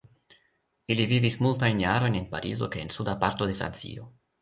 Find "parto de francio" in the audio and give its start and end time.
3.27-4.13